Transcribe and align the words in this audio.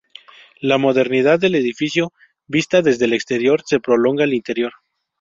La 0.61 0.79
modernidad 0.79 1.39
del 1.39 1.53
edificio 1.53 2.11
vista 2.47 2.81
desde 2.81 3.05
el 3.05 3.13
exterior 3.13 3.61
se 3.63 3.79
prolonga 3.79 4.23
al 4.23 4.33
interior. 4.33 4.71